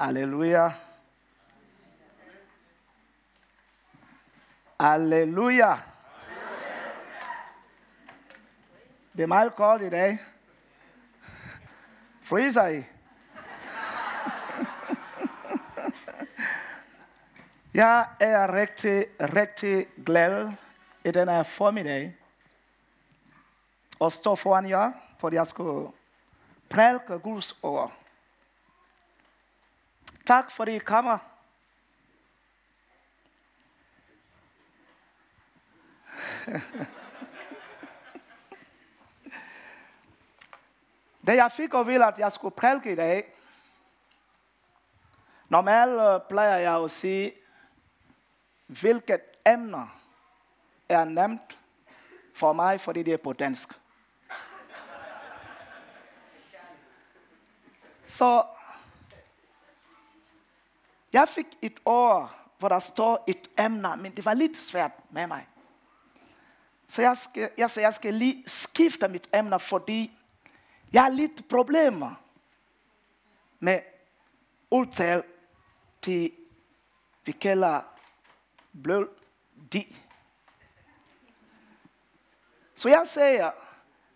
Aleluya. 0.00 0.70
Aleluya. 4.78 5.76
Det 9.12 9.22
er 9.22 9.26
meget 9.26 9.54
koldt 9.54 9.82
i 9.82 9.90
dag. 9.90 10.18
Fryser 12.22 12.66
I? 12.66 12.84
Jeg 17.74 18.06
er 18.20 18.54
rigtig, 18.54 19.06
rigtig 19.20 19.86
glad 20.06 20.52
i 21.04 21.10
den 21.10 21.28
her 21.28 21.42
formiddag 21.42 22.16
og 23.98 24.12
står 24.12 24.34
foran 24.34 24.68
jer, 24.68 24.92
for 25.18 25.30
jeg 25.32 25.46
skulle 25.46 25.92
prædike 26.68 27.18
Guds 27.18 27.58
ord. 27.62 27.99
Tak 30.30 30.50
fordi 30.50 30.76
I 30.76 30.78
kommer. 30.78 31.18
Da 41.26 41.34
jeg 41.34 41.52
fik 41.52 41.74
at 41.74 41.86
vide, 41.86 42.06
at 42.06 42.18
jeg 42.18 42.32
skulle 42.32 42.54
prædike 42.56 42.92
i 42.92 42.94
dag, 42.94 43.34
normalt 45.48 46.00
øh, 46.00 46.20
plejer 46.28 46.56
jeg 46.56 46.84
at 46.84 46.90
sige, 46.90 47.32
hvilket 48.66 49.20
emner 49.46 50.00
er 50.88 51.04
nemt 51.04 51.58
for 52.34 52.52
mig, 52.52 52.80
fordi 52.80 53.02
det 53.02 53.12
er 53.12 53.18
på 53.24 53.32
dansk. 53.32 53.68
Så 58.04 58.44
jeg 61.12 61.28
fik 61.28 61.46
et 61.62 61.80
år, 61.84 62.40
hvor 62.58 62.68
der 62.68 62.78
står 62.78 63.24
et 63.26 63.50
emne, 63.58 63.96
men 63.96 64.16
det 64.16 64.24
var 64.24 64.34
lidt 64.34 64.56
svært 64.56 64.92
med 65.10 65.26
mig. 65.26 65.46
Så 66.88 67.02
jeg 67.02 67.16
skal, 67.16 67.50
jeg, 67.56 67.70
så 67.70 67.80
jeg 67.80 67.94
skal 67.94 68.14
lige 68.14 68.44
skifte 68.46 69.08
mit 69.08 69.28
emne, 69.34 69.60
fordi 69.60 70.18
jeg 70.92 71.02
har 71.02 71.10
lidt 71.10 71.48
problemer 71.48 72.14
med 73.60 73.80
udtale 74.70 75.22
til, 76.02 76.32
vi 77.24 77.32
kalder 77.32 77.80
blød 78.82 79.08
di. 79.72 79.96
Så 82.74 82.88
jeg 82.88 83.02
siger, 83.06 83.50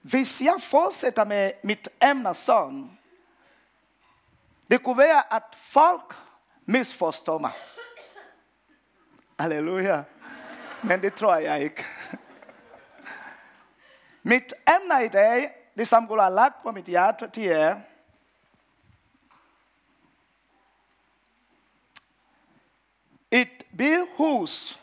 hvis 0.03 0.41
jeg 0.41 0.55
fortsætter 0.61 1.25
med 1.25 1.53
mit 1.63 1.89
emne 2.03 2.35
sådan, 2.35 2.99
det 4.71 4.85
kunne 4.85 4.99
være, 4.99 5.35
at 5.35 5.43
folk 5.55 6.17
misforstår 6.65 7.39
mig. 7.39 7.53
Halleluja. 9.39 10.05
Men 10.83 11.01
det 11.01 11.15
tror 11.15 11.37
jeg 11.37 11.63
ikke. 11.63 11.85
Mit 14.23 14.53
emne 14.67 15.05
i 15.05 15.09
dag, 15.09 15.51
det 15.75 15.89
som 15.89 16.07
Gud 16.07 16.21
har 16.21 16.31
lagt 16.31 16.63
på 16.63 16.73
mit 16.73 16.87
hjerte, 16.87 17.27
det 17.35 17.53
er, 17.53 17.81
et 23.31 23.65
bilhus. 23.79 24.81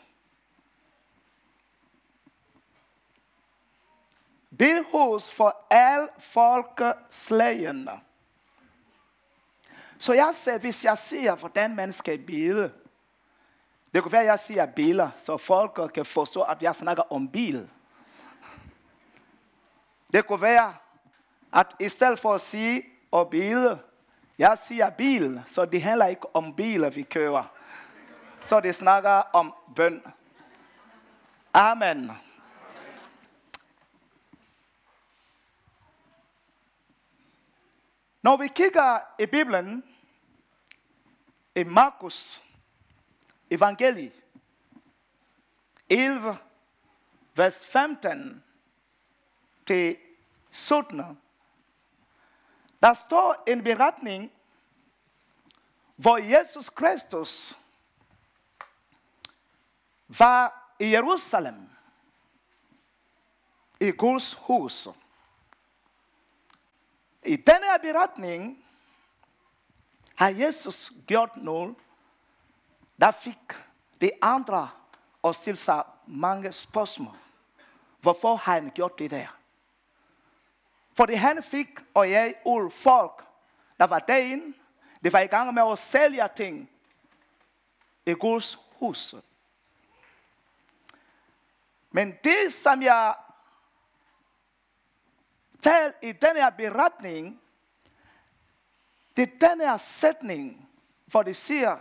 Bilhus 4.58 5.30
for 5.30 5.66
alle 5.70 6.08
folkeslagene. 6.18 8.00
Så 10.02 10.12
jeg 10.12 10.30
sagde, 10.34 10.58
hvis 10.58 10.84
jeg 10.84 10.98
ser, 10.98 11.34
hvordan 11.34 11.76
man 11.76 11.92
skal 11.92 12.18
bede, 12.26 12.72
det 13.94 14.02
kunne 14.02 14.12
være, 14.12 14.20
at 14.20 14.26
jeg 14.26 14.38
siger 14.38 14.66
biler, 14.66 15.10
så 15.16 15.36
folk 15.36 15.90
kan 15.94 16.04
forstå, 16.04 16.42
at 16.42 16.62
jeg 16.62 16.74
snakker 16.74 17.12
om 17.12 17.28
bil. 17.28 17.70
Det 20.12 20.26
kunne 20.26 20.40
være, 20.40 20.74
at 21.52 21.66
i 21.80 21.88
stedet 21.88 22.18
for 22.18 22.34
at 22.34 22.40
sige 22.40 22.82
og 23.10 23.30
bil, 23.30 23.78
jeg 24.38 24.58
siger 24.58 24.90
bil, 24.90 25.42
så 25.46 25.64
det 25.64 25.82
handler 25.82 26.06
ikke 26.06 26.36
om 26.36 26.54
biler, 26.56 26.90
vi 26.90 27.02
kører. 27.02 27.44
Så 28.46 28.60
det 28.60 28.74
snakker 28.74 29.10
om 29.32 29.54
bøn. 29.76 30.02
Amen. 31.54 32.10
Når 38.22 38.36
vi 38.36 38.48
kigger 38.48 38.98
i 39.18 39.26
Bibelen, 39.26 39.84
i 41.54 41.64
Markus 41.64 42.42
evangeliet 43.50 44.12
11, 45.88 46.36
vers 47.34 47.66
15 47.66 48.44
til 49.66 49.96
17, 50.50 51.20
der 52.82 52.94
står 52.94 53.44
en 53.46 53.64
beretning, 53.64 54.32
hvor 55.96 56.16
Jesus 56.16 56.70
Kristus 56.70 57.58
var 60.08 60.74
i 60.78 60.90
Jerusalem, 60.90 61.70
i 63.80 63.90
Guds 63.90 64.34
hus. 64.34 64.88
I 67.22 67.36
denne 67.36 67.78
beretning 67.82 68.64
har 70.14 70.28
Jesus 70.28 70.92
gjort 71.06 71.36
noget, 71.36 71.74
der 73.00 73.10
fik 73.10 73.52
de 74.00 74.10
andre 74.22 74.70
at 75.24 75.36
stille 75.36 75.56
sig 75.58 75.84
mange 76.06 76.52
spørgsmål. 76.52 77.16
Hvorfor 78.00 78.36
har 78.36 78.54
han 78.54 78.70
gjort 78.74 78.98
det 78.98 79.10
der? 79.10 79.26
Fordi 80.94 81.14
han 81.14 81.42
fik 81.42 81.68
og 81.94 82.10
jeg 82.10 82.34
ud 82.46 82.70
folk, 82.70 83.24
der 83.78 83.86
var 83.86 83.98
derinde, 83.98 84.56
de 85.04 85.12
var 85.12 85.20
i 85.20 85.26
gang 85.26 85.54
med 85.54 85.72
at 85.72 85.78
sælge 85.78 86.28
ting 86.36 86.70
i 88.06 88.12
Guds 88.12 88.58
hus. 88.78 89.14
Men 91.90 92.14
det, 92.24 92.52
som 92.52 92.82
jeg 92.82 93.14
taler 95.62 95.92
i 96.02 96.12
denne 96.12 96.40
her 96.40 96.50
beretning, 96.50 97.41
det 99.16 99.22
er 99.22 99.48
den 99.48 99.60
her 99.60 99.76
sætning, 99.76 100.68
hvor 101.06 101.22
det 101.22 101.36
siger, 101.36 101.76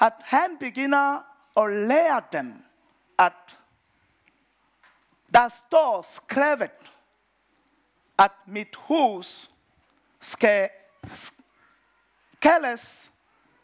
at 0.00 0.12
han 0.20 0.58
begynder 0.58 1.22
at 1.56 1.72
lære 1.72 2.22
dem, 2.32 2.64
at 3.18 3.58
der 5.34 5.48
står 5.48 6.02
skrevet, 6.02 6.92
at 8.18 8.32
mit 8.46 8.76
hus 8.76 9.50
skal 10.20 10.70
kaldes 12.40 13.12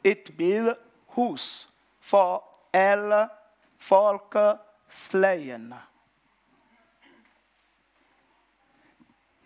et 0.04 0.34
bedehus 0.38 1.68
for 2.00 2.44
alle 2.72 3.28
folkeslagene. 3.78 5.82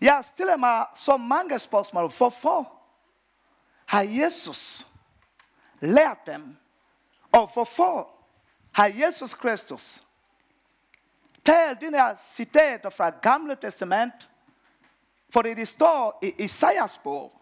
Jeg 0.01 0.25
stiller 0.25 0.57
mig 0.57 0.85
så 0.95 1.17
mange 1.17 1.59
spørgsmål. 1.59 2.11
Hvorfor 2.17 2.80
har 3.91 4.01
Jesus 4.01 4.87
lært 5.79 6.25
dem? 6.25 6.57
Og 7.31 7.53
hvorfor 7.53 8.09
har 8.71 8.87
Jesus 8.87 9.33
Kristus 9.33 10.03
talt 11.45 11.81
den 11.81 11.93
her 11.93 12.15
citater 12.15 12.89
fra 12.89 13.09
Gamle 13.09 13.55
Testament? 13.55 14.29
For 15.29 15.41
det 15.41 15.67
står 15.67 16.19
i 16.21 16.29
Isaias 16.43 16.97
bog. 16.97 17.41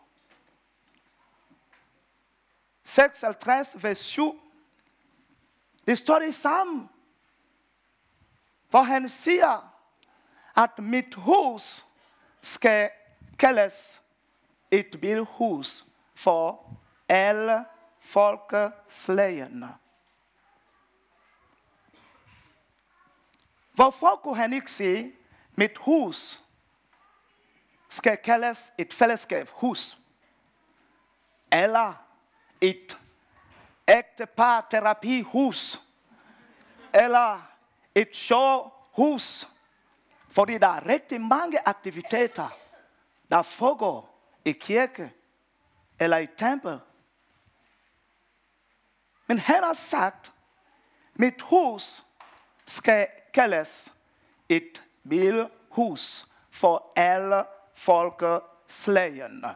56, 2.84 3.84
vers 3.84 3.98
7. 3.98 4.42
Det 5.86 5.98
står 5.98 6.19
det 6.19 6.36
samme. 6.36 6.90
Hvor 8.69 8.81
han 8.81 9.10
siger, 9.10 9.74
at 10.56 10.80
mit 10.80 11.16
hus 11.16 11.86
skal 12.42 12.90
kaldes 13.40 14.01
et 14.72 14.98
bilhus 15.01 15.88
for 16.19 16.77
alle 17.10 17.66
folkeslagene. 18.00 19.75
Hvorfor 23.71 24.19
kunne 24.24 24.36
han 24.36 24.54
ikke 24.54 24.71
sige, 24.71 25.13
mit 25.56 25.77
hus 25.77 26.44
skal 27.89 28.18
kaldes 28.18 28.74
et 28.77 28.94
fællesskab 28.94 29.50
hus? 29.50 29.98
Eller 31.51 31.94
et 32.62 33.00
ægtepar 33.88 34.68
terapihus? 34.72 35.81
Eller 36.94 37.42
et 37.95 38.15
showhus? 38.15 39.50
Fordi 40.30 40.57
der 40.57 40.68
er 40.68 40.88
rigtig 40.88 41.22
mange 41.22 41.68
aktiviteter, 41.68 42.50
der 43.31 43.42
foregår 43.42 44.31
i 44.45 44.51
kirke 44.51 45.13
eller 46.00 46.18
i 46.18 46.28
tempel 46.38 46.80
Men 49.30 49.40
han 49.40 49.63
har 49.63 49.74
sagt, 49.74 50.34
mit 51.13 51.42
hus 51.42 52.06
skal 52.66 53.07
kaldes 53.34 53.94
et 54.50 54.84
hus 55.69 56.30
for 56.50 56.94
alle 56.96 57.44
folkeslagene. 57.74 59.56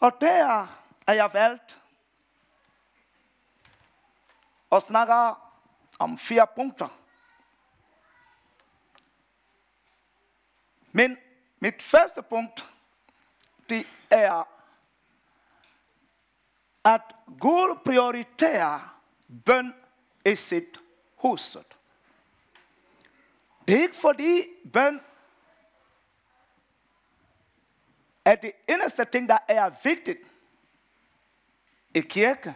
Og 0.00 0.20
der 0.20 0.66
er 1.06 1.12
jeg 1.12 1.30
valgt 1.32 1.80
og 4.70 4.82
snakker 4.82 5.34
om 5.98 6.18
fire 6.18 6.46
punkter. 6.46 6.88
Men 10.92 11.18
mit 11.58 11.82
første 11.82 12.22
punkt, 12.22 12.66
det 13.70 13.86
er, 14.10 14.48
at 16.84 17.02
Gud 17.40 17.78
prioriterer 17.84 19.00
bøn 19.44 19.74
i 20.24 20.36
sit 20.36 20.78
huset. 21.16 21.76
Det 23.68 23.76
er 23.76 23.82
ikke 23.82 23.96
fordi 23.96 24.46
bøn 24.72 25.00
er 28.24 28.34
det 28.34 28.52
eneste 28.68 29.04
ting, 29.04 29.28
der 29.28 29.38
er 29.48 29.70
vigtigt 29.84 30.28
i 31.94 32.00
kirke. 32.00 32.54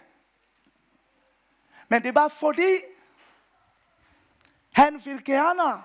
Men 1.88 2.02
det 2.02 2.08
er 2.08 2.12
bare 2.12 2.30
fordi, 2.30 2.80
han 4.72 5.04
vil 5.04 5.24
gerne, 5.24 5.82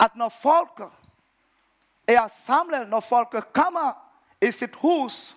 at 0.00 0.16
når 0.16 0.28
folk 0.28 0.82
er 2.06 2.28
samlet, 2.28 2.88
når 2.88 3.00
folk 3.00 3.52
kommer 3.52 4.03
i 4.44 4.52
sit 4.52 4.74
hus, 4.74 5.36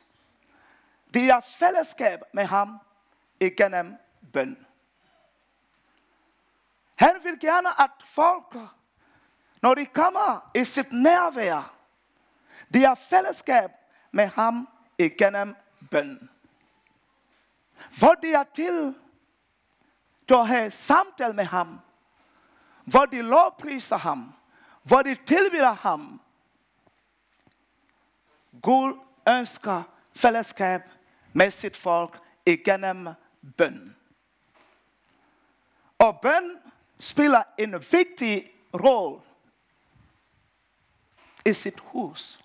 de 1.14 1.30
har 1.30 1.40
fællesskab 1.40 2.20
med 2.34 2.46
ham 2.46 2.80
igennem 3.40 3.96
bøn. 4.34 4.66
Han 6.96 7.16
vil 7.24 7.40
gerne, 7.40 7.82
at 7.82 7.92
folk, 8.06 8.56
når 9.62 9.74
de 9.74 9.86
kommer 9.86 10.52
i 10.56 10.64
sit 10.64 10.92
nærvær, 10.92 11.74
de 12.74 12.84
har 12.84 12.96
fællesskab 12.96 13.72
med 14.12 14.28
ham 14.28 14.70
igennem 14.98 15.56
bøn. 15.92 16.30
Hvor 18.00 18.14
de 18.14 18.34
er 18.34 18.44
til, 18.44 18.96
til 20.28 20.34
at 20.34 20.48
have 20.48 20.72
samtale 20.72 21.34
med 21.34 21.46
ham, 21.46 21.80
hvor 22.86 23.06
de 23.06 23.22
lovpriser 23.22 23.98
ham, 23.98 24.34
hvor 24.84 25.02
de 25.02 25.16
tilbyder 25.16 25.74
ham. 25.74 26.22
Gud 28.62 29.00
ønsker 29.28 29.84
fællesskab 30.16 30.82
med 31.34 31.52
sit 31.52 31.78
folk 31.78 32.20
igennem 32.46 33.08
bøn. 33.58 33.96
Og 36.00 36.20
bøn 36.22 36.62
spiller 37.00 37.44
en 37.58 37.74
vigtig 37.92 38.52
rolle 38.74 39.22
i 41.46 41.54
sit 41.54 41.80
hus. 41.80 42.44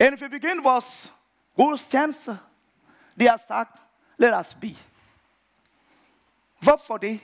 Inden 0.00 0.20
vi 0.20 0.28
begynder 0.28 0.62
vores 0.62 1.14
gudstjeneste, 1.56 2.38
de 3.20 3.28
har 3.28 3.36
sagt, 3.36 3.82
lad 4.16 4.32
os 4.32 4.54
bede. 4.60 4.78
Hvorfor 6.60 6.96
det? 6.96 7.20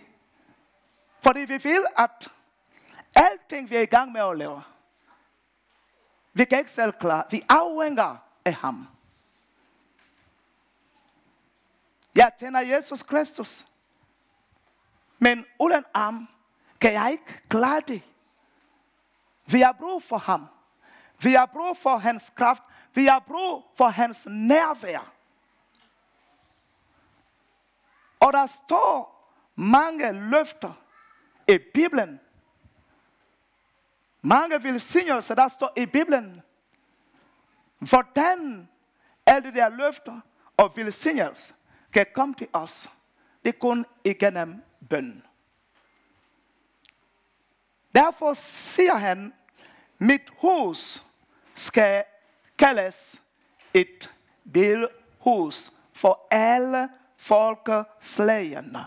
Fordi 1.21 1.41
vi 1.41 1.57
vil, 1.57 1.87
at 1.97 2.33
alting 3.15 3.71
vi 3.71 3.77
er 3.77 3.81
i 3.81 3.87
gang 3.87 4.13
med 4.13 4.21
at 4.21 4.39
lave, 4.39 4.63
vi 6.35 6.45
kan 6.45 6.59
ikke 6.59 6.71
selv 6.71 6.93
klare. 6.93 7.25
Vi 7.31 7.43
afhænger 7.49 8.17
af 8.45 8.55
ham. 8.55 8.89
Jeg 12.15 12.33
tænder 12.39 12.61
Jesus 12.61 13.03
Kristus. 13.03 13.67
Men 15.19 15.45
uden 15.59 15.85
ham 15.95 16.29
kan 16.81 16.93
jeg 16.93 17.13
ikke 17.13 17.41
klare 17.49 17.81
det. 17.89 18.03
Vi 19.47 19.61
har 19.61 19.73
brug 19.73 20.03
for 20.03 20.17
ham. 20.17 20.47
Vi 21.23 21.33
har 21.33 21.47
brug 21.47 21.77
for 21.77 21.97
hans 21.97 22.33
kraft. 22.35 22.63
Vi 22.95 23.07
har 23.07 23.19
brug 23.19 23.65
for 23.77 23.89
hans 23.89 24.27
nærvær. 24.31 25.13
Og 28.21 28.33
der 28.33 28.47
står 28.47 29.15
mange 29.55 30.13
løfter 30.13 30.73
i 31.49 31.59
Bibelen. 31.75 32.21
Mange 34.27 34.63
velsignelser, 34.63 35.35
der 35.35 35.49
står 35.49 35.73
i 35.77 35.87
Bibelen. 35.87 36.43
Hvordan 37.79 38.69
alle 39.27 39.51
de 39.51 39.57
der 39.57 39.69
løfter 39.69 40.21
og 40.57 40.77
velsignelser 40.77 41.55
kan 41.93 42.07
komme 42.15 42.35
til 42.35 42.49
os. 42.53 42.91
Det 43.43 43.55
er 43.55 43.59
kun 43.59 43.87
igennem 44.05 44.63
bøn. 44.91 45.23
Derfor 47.95 48.35
siger 48.35 48.95
han, 48.95 49.35
mit 49.99 50.31
hus 50.39 51.05
skal 51.55 52.05
kaldes 52.59 53.23
et 53.75 54.15
bilhus 54.53 55.73
for 55.93 56.27
alle 56.31 56.89
folkeslagene. 57.17 58.85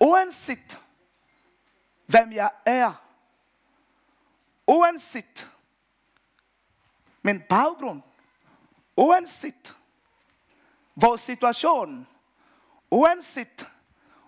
Uanset 0.00 0.80
hvem 2.06 2.32
jeg 2.32 2.50
er, 2.64 3.06
uanset 4.66 5.50
min 7.22 7.42
baggrund, 7.48 8.02
uanset 8.96 9.76
vores 10.94 11.20
situation, 11.20 12.06
uanset 12.90 13.66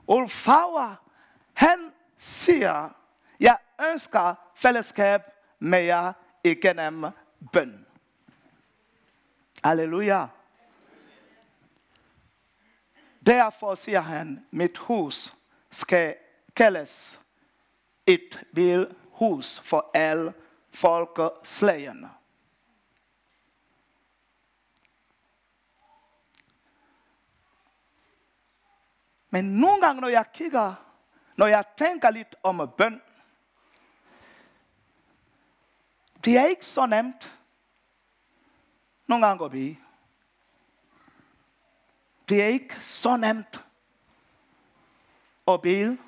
hvor 0.05 0.27
farver 0.27 0.95
han 1.55 1.93
siger, 2.17 2.91
jeg 3.41 3.59
ønsker 3.91 4.35
fællesskab 4.55 5.23
med 5.59 5.81
jer 5.81 6.13
igennem 6.45 7.05
bøn. 7.53 7.87
Halleluja. 9.65 10.27
Derfor 13.27 13.75
siger 13.75 14.01
han, 14.01 14.47
mit 14.51 14.79
hus 14.79 15.35
skal 15.71 16.17
kaldes 16.57 17.21
et 18.09 18.45
hus 19.11 19.59
for 19.61 19.91
alle 19.95 20.35
folkeslagene. 20.71 22.11
Men 29.31 29.45
nogle 29.45 29.81
gange, 29.81 30.01
når 30.01 30.09
jeg 30.09 30.33
kigger, 30.33 30.75
når 31.37 31.47
jeg 31.47 31.65
tænker 31.77 32.11
lidt 32.11 32.37
om 32.43 32.71
bøn, 32.77 33.03
det 36.25 36.39
er 36.39 36.47
ikke 36.47 36.67
så 36.67 36.87
nemt. 36.87 37.39
Nogle 39.07 39.27
gange 39.27 39.39
går 39.39 39.49
vi. 39.49 39.79
Det 42.29 42.43
er 42.43 42.47
ikke 42.47 42.75
så 42.75 43.17
nemt 43.17 43.65
at 45.49 45.63
bede. 45.63 45.99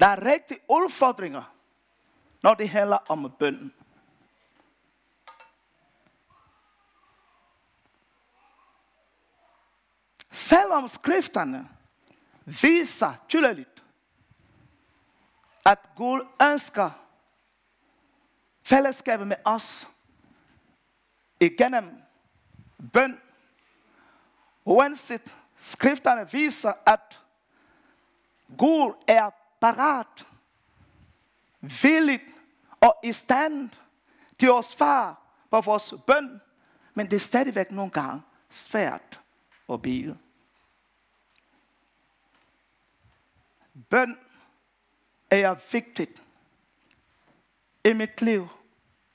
Der 0.00 0.06
er 0.06 0.24
rigtig 0.24 0.58
udfordringer, 0.68 1.54
når 2.42 2.54
det 2.54 2.68
handler 2.68 2.96
om 2.96 3.32
bønden. 3.38 3.74
Selvom 10.32 10.88
skrifterne 10.88 11.68
viser 12.44 13.14
tydeligt, 13.28 13.84
at 15.64 15.78
Gud 15.96 16.26
ønsker 16.42 16.90
fællesskabet 18.62 19.26
med 19.26 19.36
os 19.44 19.88
igennem 21.40 22.02
bøn, 22.92 23.20
uanset 24.64 25.36
skrifterne 25.56 26.30
viser, 26.30 26.72
at 26.86 27.20
Gud 28.58 28.94
er 29.06 29.30
parat, 29.60 30.26
villigt 31.60 32.22
og 32.80 32.96
i 33.04 33.12
stand 33.12 33.70
til 34.38 34.50
at 34.58 34.64
svare 34.64 35.14
på 35.50 35.60
vores 35.60 35.94
bøn, 36.06 36.40
men 36.94 37.06
det 37.06 37.16
er 37.16 37.20
stadigvæk 37.20 37.70
nogle 37.70 37.90
gange 37.90 38.22
svært 38.48 39.20
at 39.72 39.82
bede. 39.82 40.18
Bøn 43.88 44.18
er 45.30 45.72
vigtigt 45.72 46.22
i 47.84 47.92
mit 47.92 48.22
liv, 48.22 48.48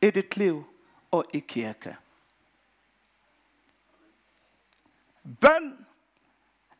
i 0.01 0.09
dit 0.09 0.37
liv 0.37 0.65
og 1.11 1.25
i 1.33 1.39
kirke. 1.39 1.97
Bøn 5.41 5.85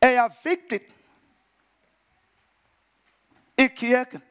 er 0.02 0.30
vigtigt 0.44 0.95
i 3.58 3.68
kirken. 3.68 4.22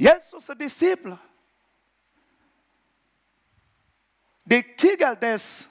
Jesus' 0.00 0.54
disciple, 0.58 1.18
de 4.50 4.62
kigger 4.62 5.14
deres 5.14 5.70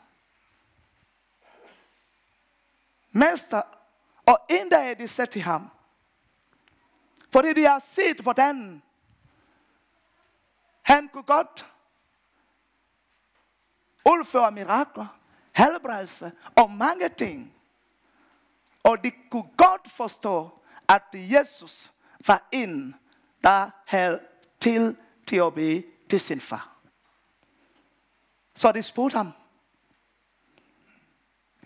mester, 3.11 3.61
og 4.25 4.39
en 4.49 4.71
de 4.99 5.07
sagde 5.07 5.31
til 5.31 5.41
ham, 5.41 5.69
fordi 7.31 7.53
de 7.53 7.63
har 7.63 7.79
set, 7.79 8.19
hvordan 8.21 8.83
han 10.81 11.09
kunne 11.09 11.23
godt 11.23 11.73
udføre 14.05 14.51
mirakler, 14.51 15.19
helbredelse 15.55 16.31
og 16.55 16.71
mange 16.71 17.09
ting. 17.09 17.53
Og 18.83 19.03
de 19.03 19.11
kunne 19.31 19.49
godt 19.57 19.91
forstå, 19.91 20.62
at 20.93 21.03
Jesus 21.13 21.93
var 22.27 22.47
en, 22.51 22.95
der 23.43 23.69
havde 23.85 24.19
til 24.59 24.97
til 25.27 25.35
at 25.35 25.53
bede 25.53 25.83
til 26.09 26.21
sin 26.21 26.41
far. 26.41 26.77
Så 28.55 28.71
de 28.71 28.83
spurgte 28.83 29.17
ham, 29.17 29.31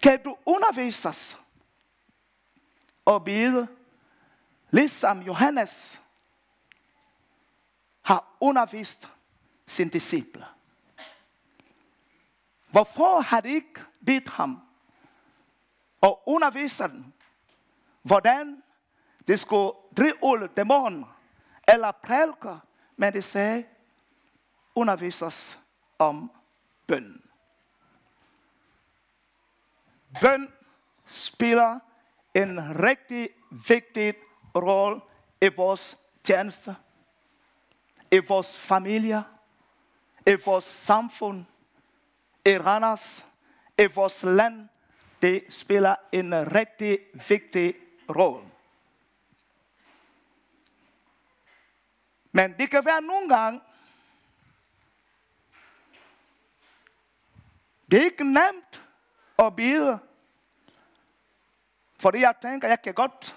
kan 0.04 0.24
du 0.24 0.38
undervise 0.46 1.10
os 1.10 1.40
og 3.06 3.24
bede, 3.24 3.68
ligesom 4.70 5.22
Johannes 5.22 6.02
har 8.02 8.38
undervist 8.40 9.10
sine 9.66 9.90
disciple? 9.90 10.46
Hvorfor 12.68 13.22
har 13.22 13.42
de 13.42 13.50
ikke 13.50 13.82
bedt 14.06 14.30
ham 14.30 14.62
og 16.02 16.24
undervist 16.26 16.80
dem, 16.80 17.14
hvordan 18.02 18.64
det 19.28 19.40
skulle 19.40 19.72
drive 19.98 20.48
dæmoner 20.58 21.18
eller 21.68 21.92
prædike, 21.92 22.60
men 22.96 23.14
det 23.14 23.24
sagde, 23.24 23.66
undervis 24.76 25.22
os 25.22 25.60
om 26.00 26.32
bøn. 26.88 27.24
Bøn 30.22 30.54
spiller 31.06 31.80
en 32.34 32.80
rigtig 32.84 33.30
vigtig 33.68 34.14
rolle 34.56 35.02
i 35.42 35.48
vores 35.48 35.98
tjeneste, 36.24 36.76
i 38.12 38.20
vores 38.20 38.58
familie, 38.58 39.24
i 40.28 40.36
vores 40.46 40.64
samfund, 40.64 41.46
i 42.46 42.58
Randers, 42.58 43.26
i 43.78 43.86
vores 43.86 44.24
land. 44.24 44.70
Det 45.22 45.44
spiller 45.50 45.96
en 46.12 46.56
rigtig 46.56 47.00
vigtig 47.30 47.76
rolle. 48.10 48.57
Men 52.38 52.53
det 52.58 52.70
kan 52.70 52.86
være 52.86 53.01
nogle 53.01 53.29
gange, 53.29 53.62
det 57.91 58.00
er 58.00 58.03
ikke 58.03 58.24
nemt 58.24 58.88
at 59.39 59.56
bede. 59.56 60.00
Fordi 62.00 62.20
jeg 62.20 62.36
tænker, 62.41 62.67
jeg 62.67 62.82
kan 62.82 62.94
godt 62.94 63.36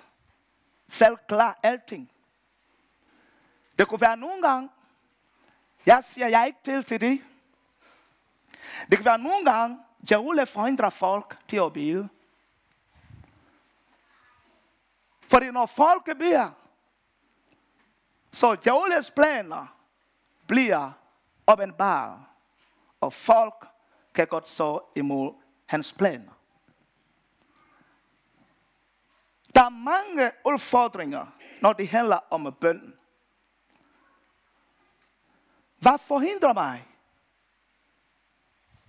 selv 0.89 1.17
klare 1.29 1.55
alting. 1.63 2.11
Det 3.79 3.89
kunne 3.89 4.01
være 4.01 4.17
nogle 4.17 4.43
gange, 4.43 4.71
jeg 5.87 6.05
siger, 6.05 6.29
jeg 6.29 6.41
er 6.41 6.45
ikke 6.45 6.59
til 6.65 6.85
til 6.85 7.01
det. 7.01 7.23
Det 8.89 8.99
kan 8.99 9.05
være 9.05 9.19
nogle 9.19 9.45
gange, 9.45 9.79
jeg 10.11 10.19
vil 10.19 10.47
forhindre 10.47 10.91
folk 10.91 11.39
til 11.49 11.57
at 11.57 11.73
bede. 11.73 12.09
Fordi 15.29 15.51
når 15.51 15.67
folk 15.67 16.05
beder, 16.05 16.60
så 18.33 18.55
djævelens 18.55 19.11
planer 19.11 19.67
bliver 20.47 20.93
åbenbare, 21.49 22.25
og 23.01 23.13
folk 23.13 23.67
kan 24.15 24.27
godt 24.27 24.51
stå 24.51 24.89
imod 24.97 25.35
hans 25.67 25.93
planer. 25.93 26.33
Der 29.55 29.63
er 29.63 29.69
mange 29.69 30.31
udfordringer, 30.45 31.27
når 31.63 31.73
det 31.73 31.89
handler 31.89 32.19
om 32.31 32.57
bøn. 32.61 32.95
Hvad 35.79 35.99
forhindrer 35.99 36.53
mig 36.53 36.89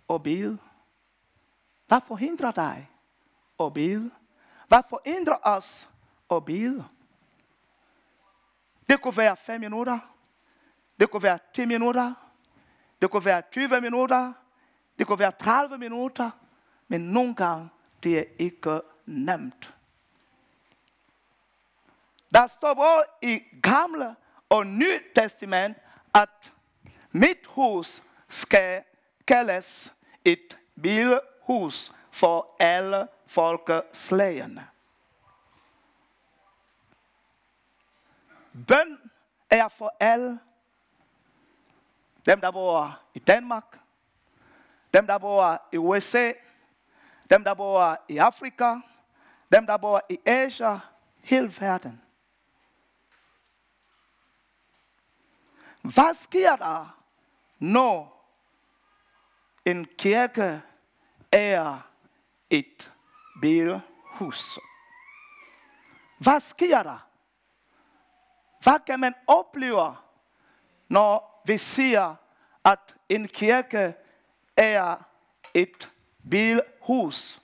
at 0.09 0.23
bede? 0.23 0.57
Hvad 1.87 2.01
forhindrer 2.07 2.51
dig 2.51 2.89
at 3.59 3.73
bede? 3.73 4.11
Hvad 4.67 4.83
forhindrer 4.89 5.37
os 5.43 5.89
at 6.31 6.45
bede? 6.45 6.87
Det 8.89 9.01
kunne 9.01 9.17
være 9.17 9.37
5 9.37 9.59
minutter. 9.59 9.99
Det 10.99 11.11
kunne 11.11 11.23
være 11.23 11.39
10 11.53 11.65
minutter. 11.65 12.13
Det 13.01 13.11
kunne 13.11 13.25
være 13.25 13.41
20 13.51 13.81
minutter. 13.81 14.33
Det 14.99 15.07
kunne 15.07 15.19
være 15.19 15.31
30 15.31 15.77
minutter. 15.77 16.29
Men 16.87 17.01
nogle 17.01 17.35
gange, 17.35 17.69
det 18.03 18.19
er 18.19 18.23
ikke 18.39 18.81
nemt. 19.05 19.73
Der 22.33 22.47
står 22.47 22.73
både 22.73 23.03
i 23.21 23.41
gamle 23.63 24.15
og 24.49 24.67
nye 24.67 24.99
testament, 25.15 25.77
at 26.13 26.53
mit 27.11 27.45
hus 27.47 28.03
skal 28.29 28.83
kaldes 29.27 29.93
et 30.25 30.57
bilhus 30.81 31.91
for 32.11 32.55
alle 32.59 33.07
folkeslagene. 33.27 34.67
Bøn 38.67 39.11
er 39.49 39.67
for 39.67 39.95
alle. 39.99 40.39
Dem, 42.25 42.41
der 42.41 42.51
bor 42.51 42.99
i 43.13 43.19
Danmark, 43.19 43.79
dem, 44.93 45.07
der 45.07 45.17
bor 45.17 45.61
i 45.71 45.77
USA, 45.77 46.31
dem, 47.29 47.43
der 47.43 47.53
bor 47.53 48.05
i 48.07 48.17
Afrika, 48.17 48.75
dem, 49.51 49.65
der 49.65 49.77
bor 49.77 50.01
i 50.09 50.19
Asia, 50.25 50.79
hele 51.23 51.53
verden. 51.59 52.01
Hvad 55.81 56.15
sker 56.15 56.55
der, 56.55 57.01
når 57.59 58.27
en 59.65 59.85
kirke 59.97 60.61
er 61.31 61.79
et 62.49 62.91
bilhus? 63.41 64.59
Hvad 66.17 66.39
sker 66.39 66.83
der? 66.83 67.10
Hvad 68.63 68.79
kan 68.85 68.99
man 68.99 69.13
opleve, 69.27 69.95
når 70.89 71.41
vi 71.45 71.57
siger, 71.57 72.15
at 72.63 72.95
en 73.09 73.27
kirke 73.27 73.95
er 74.57 74.97
et 75.53 75.91
bilhus? 76.29 77.41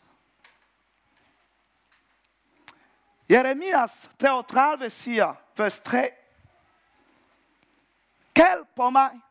Jeremias 3.30 4.10
33 4.20 4.90
siger, 4.90 5.36
vers 5.58 5.80
3, 5.80 6.12
Kald 8.36 8.66
på 8.76 8.90
mig, 8.90 9.22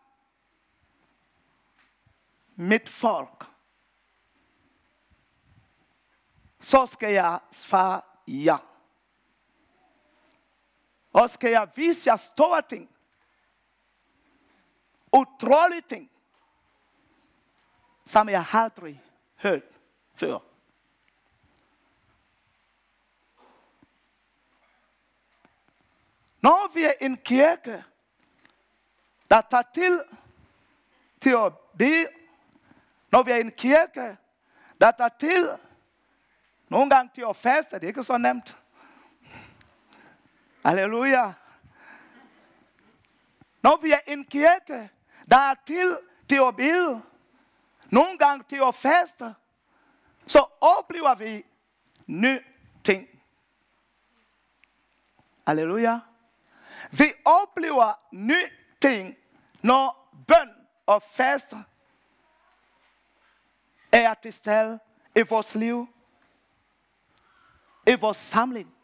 mit 2.56 2.88
folk. 2.88 3.46
Så 6.60 6.86
skal 6.86 7.12
jeg 7.12 7.38
svare 7.52 8.00
ja. 8.26 8.56
Og 11.16 11.30
skal 11.30 11.50
jeg 11.50 11.68
vise 11.74 12.10
jer 12.10 12.16
store 12.16 12.62
ting. 12.62 12.90
Utrolige 15.12 15.82
ting. 15.88 16.10
Som 18.06 18.28
jeg 18.28 18.46
aldrig 18.52 19.02
hørt 19.36 19.62
før. 20.14 20.38
Når 26.40 26.74
vi 26.74 26.84
er 26.84 26.92
en 27.00 27.16
kirke, 27.16 27.84
der 29.30 29.40
tager 29.40 29.64
til 29.74 30.02
til 31.20 31.30
at 31.30 31.52
bede, 31.78 32.08
når 33.10 33.22
vi 33.22 33.30
er 33.30 33.36
en 33.36 33.50
kirke, 33.50 34.16
der 34.80 34.90
tager 34.90 35.10
til 35.20 35.50
nogle 36.68 36.90
gange 36.90 37.10
til 37.14 37.24
at 37.28 37.36
faste, 37.36 37.76
det 37.76 37.84
er 37.84 37.88
ikke 37.88 38.04
så 38.04 38.18
nemt. 38.18 38.56
Halleluja. 40.66 41.32
Når 43.62 43.76
vi 43.82 43.92
er 43.92 44.00
en 44.06 44.24
kirke, 44.24 44.90
der 45.30 45.36
er 45.36 45.54
til 45.66 45.98
til 46.28 46.40
at 46.48 46.56
bede, 46.56 47.02
nogle 47.90 48.18
gange 48.18 48.44
til 48.48 48.60
at 48.68 48.74
faste, 48.74 49.34
så 50.26 50.46
oplever 50.60 51.14
vi 51.14 51.44
nye 52.06 52.40
ting. 52.84 53.08
Halleluja. 55.46 56.00
Vi 56.90 57.12
oplever 57.24 57.92
nye 58.12 58.50
ting, 58.80 59.16
når 59.62 60.12
bøn 60.28 60.50
og 60.86 61.02
faste 61.02 61.56
er 63.92 64.14
til 64.14 64.32
stede 64.32 64.78
i 65.16 65.22
vores 65.22 65.54
liv, 65.54 65.88
i 67.86 67.94
vores 67.94 68.16
samling. 68.16 68.75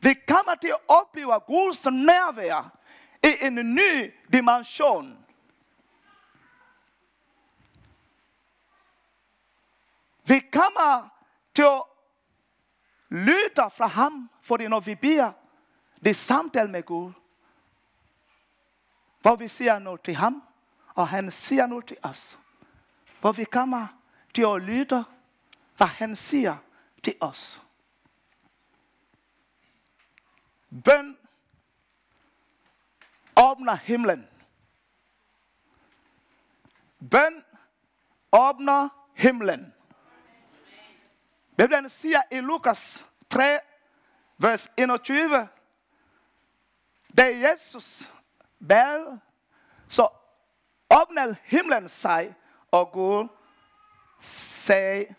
Vi 0.00 0.14
kommer 0.28 0.54
til 0.54 0.68
at 0.68 0.80
opleve 0.88 1.40
Guds 1.40 1.86
nærvær 1.86 2.76
i 3.22 3.36
en 3.40 3.54
ny 3.54 4.14
dimension. 4.32 5.24
Vi 10.24 10.40
kommer 10.52 11.08
til 11.54 11.62
at 11.62 11.82
lytte 13.08 13.62
fra 13.76 13.86
ham, 13.86 14.30
fordi 14.42 14.68
når 14.68 14.80
vi 14.80 14.94
beder, 14.94 15.32
det 16.00 16.10
er 16.10 16.14
samtale 16.14 16.70
med 16.70 16.82
Gud. 16.82 17.12
Hvor 19.20 19.36
vi 19.36 19.48
siger 19.48 19.78
noget 19.78 20.00
til 20.00 20.14
ham, 20.14 20.42
og 20.94 21.08
han 21.08 21.30
siger 21.30 21.66
noget 21.66 21.86
til 21.86 21.96
os. 22.02 22.38
Hvor 23.20 23.32
vi 23.32 23.44
kommer 23.44 23.86
til 24.34 24.42
at 24.42 24.62
lytte, 24.62 25.04
hvad 25.76 25.86
han 25.86 26.16
siger 26.16 26.56
til 27.02 27.14
os. 27.20 27.62
Bøn 30.70 31.18
åbner 33.36 33.74
himlen. 33.74 34.28
Bøn 37.10 37.44
åbner 38.32 38.88
himlen. 39.14 39.74
Bibelen 41.56 41.90
siger 41.90 42.22
i 42.30 42.40
Lukas 42.40 43.06
3, 43.30 43.58
vers 44.38 44.70
21, 44.76 45.48
da 47.18 47.38
Jesus 47.38 48.12
bad, 48.68 49.18
så 49.88 50.08
åbnede 50.90 51.36
himlen 51.44 51.88
sig, 51.88 52.34
og 52.70 52.92
Gud 52.92 53.28
sagde 54.20 55.14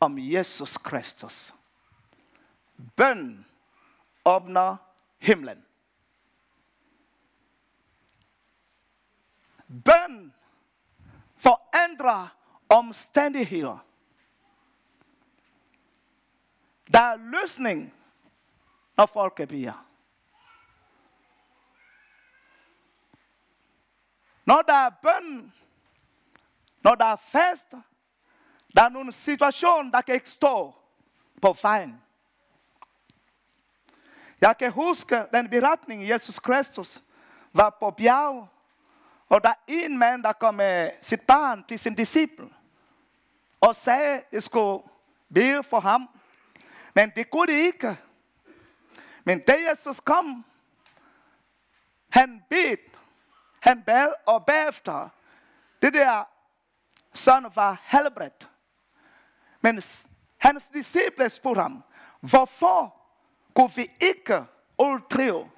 om 0.00 0.18
Jesus 0.18 0.76
Kristus. 0.76 1.54
Bøn 2.96 3.46
åbner 4.24 4.76
himlen. 5.18 5.66
Bøn 9.84 10.34
forandrer 11.36 12.36
omstændigheder. 12.68 13.78
Der 16.92 17.00
er 17.00 17.16
løsning, 17.16 17.94
når 18.96 19.06
folk 19.06 19.48
beder. 19.48 19.86
Når 24.44 24.62
der 24.62 24.74
er 24.74 24.90
bøn, 24.90 25.52
når 26.80 26.94
der 26.94 27.04
er 27.04 27.16
fest, 27.16 27.74
der 28.76 28.82
er 28.82 28.88
nogle 28.88 29.12
situation, 29.12 29.92
der 29.92 30.00
kan 30.00 30.14
ikke 30.14 30.30
stå 30.30 30.74
på 31.42 31.56
vejen. 31.62 32.02
Jeg 34.44 34.58
kan 34.58 34.72
huske 34.72 35.26
den 35.32 35.50
beretning, 35.50 36.08
Jesus 36.08 36.38
Kristus 36.38 37.02
var 37.52 37.70
på 37.80 37.90
bjerg, 37.90 38.48
og 39.28 39.44
der 39.44 39.48
er 39.48 39.54
en 39.68 39.98
mand, 39.98 40.22
der 40.22 40.32
kom 40.32 40.54
med 40.54 40.90
sit 41.02 41.20
barn 41.20 41.64
til 41.64 41.78
sin 41.78 41.94
disciple, 41.94 42.50
og 43.60 43.74
sagde, 43.74 44.18
at 44.18 44.30
de 44.30 44.40
skulle 44.40 44.82
bede 45.34 45.62
for 45.62 45.80
ham. 45.80 46.08
Men 46.94 47.12
det 47.16 47.30
kunne 47.30 47.52
de 47.52 47.58
ikke. 47.58 47.98
Men 49.24 49.40
da 49.40 49.56
Jesus 49.70 50.00
kom, 50.00 50.44
han 52.08 52.44
bed, 52.50 52.76
han 53.60 53.82
bad, 53.82 54.12
og 54.26 54.46
bagefter, 54.46 55.08
det 55.82 55.94
der 55.94 56.24
søn 57.14 57.46
var 57.54 57.82
helbredt. 57.84 58.48
Men 59.60 59.82
hans 60.38 60.64
disciple 60.74 61.30
spurgte 61.30 61.62
ham, 61.62 61.82
hvorfor 62.20 63.03
kunne 63.54 63.72
vi 63.76 63.90
ikke 64.00 64.44
uddrive 64.78 65.50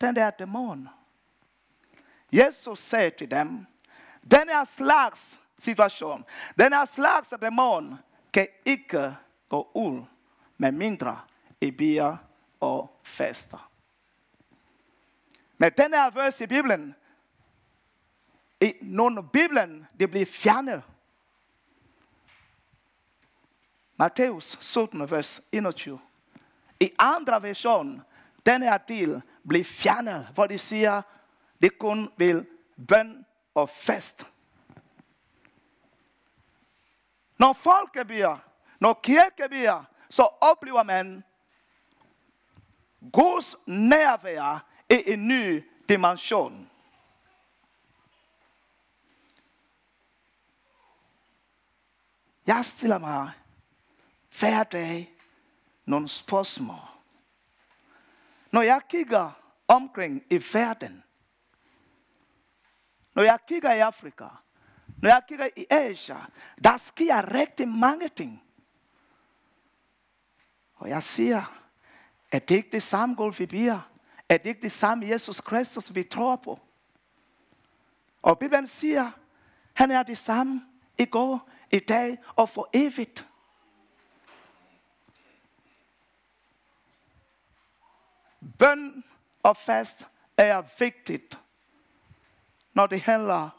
den 0.00 0.16
der 0.16 0.30
dæmon? 0.30 0.88
Jesus 2.32 2.78
sagde 2.78 3.10
til 3.10 3.30
dem, 3.30 3.66
den 4.30 4.48
her 4.48 4.64
slags 4.64 5.40
situation, 5.58 6.24
den 6.58 6.72
her 6.72 6.84
slags 6.84 7.34
dæmon 7.40 7.98
kan 8.32 8.48
ikke 8.64 9.16
gå 9.48 9.70
ud, 9.74 10.04
med 10.58 10.72
mindre 10.72 11.20
i 11.60 11.70
bier 11.70 12.16
og 12.60 13.00
fester. 13.02 13.70
Men 15.58 15.72
den 15.76 15.94
her 15.94 16.10
vers 16.10 16.40
i 16.40 16.46
Bibelen, 16.46 16.94
i 18.60 18.72
nogle 18.80 19.28
Bibelen, 19.28 19.86
det 20.00 20.10
bliver 20.10 20.26
fjernet. 20.26 20.82
Matthæus 23.96 24.56
17, 24.60 25.10
vers 25.10 25.40
21. 25.52 26.00
I 26.82 26.94
andre 26.98 27.42
version, 27.42 28.02
den 28.46 28.62
her 28.62 28.78
del 28.78 29.22
bliver 29.48 29.64
fjernet, 29.64 30.28
hvor 30.34 30.46
de 30.46 30.58
siger, 30.58 31.02
det 31.62 31.78
kun 31.78 32.12
vil 32.16 32.46
bøn 32.88 33.26
og 33.54 33.68
fest. 33.68 34.26
Når 37.38 37.52
folk 37.52 38.06
bliver, 38.06 38.38
når 38.80 39.00
kirke 39.02 39.48
bliver, 39.48 39.84
så 40.10 40.22
oplever 40.40 40.82
man 40.82 41.24
Guds 43.12 43.56
nærvær 43.66 44.66
i 44.90 45.02
en 45.06 45.28
ny 45.28 45.64
dimension. 45.88 46.70
Jeg 52.46 52.64
stiller 52.64 52.98
mig 52.98 53.30
hver 54.40 54.62
dag 54.62 55.11
nogle 55.84 56.08
spørgsmål. 56.08 56.88
Når 58.50 58.62
jeg 58.62 58.80
kigger 58.88 59.30
omkring 59.68 60.22
i 60.30 60.42
verden, 60.52 61.04
når 63.14 63.22
jeg 63.22 63.38
kigger 63.48 63.72
i 63.72 63.78
Afrika, 63.78 64.26
når 65.02 65.08
jeg 65.08 65.22
kigger 65.28 65.48
i 65.56 65.66
Asia, 65.70 66.16
der 66.64 66.76
sker 66.76 67.34
rigtig 67.34 67.68
mange 67.68 68.08
ting. 68.08 68.42
Og 70.74 70.88
jeg 70.88 71.02
siger, 71.02 71.62
at 72.30 72.48
det 72.48 72.54
ikke 72.54 72.72
det 72.72 72.82
samme 72.82 73.14
Gud, 73.14 73.34
vi 73.38 73.46
bliver. 73.46 73.90
Er 74.28 74.36
det 74.36 74.48
ikke 74.48 74.62
det 74.62 74.72
samme 74.72 75.06
Jesus 75.06 75.40
Kristus, 75.40 75.94
vi 75.94 76.02
tror 76.02 76.36
på? 76.36 76.60
Og 78.22 78.38
Bibelen 78.38 78.66
siger, 78.66 79.10
han 79.74 79.90
er 79.90 80.02
det 80.02 80.18
samme 80.18 80.62
i 80.98 81.04
går, 81.04 81.48
i 81.70 81.78
dag 81.78 82.18
og 82.36 82.48
for 82.48 82.70
evigt. 82.72 83.28
Bøn 88.58 89.04
og 89.42 89.56
fast 89.56 90.08
er 90.36 90.62
vigtigt 90.78 91.38
når 92.72 92.86
det 92.86 93.00
handler 93.00 93.50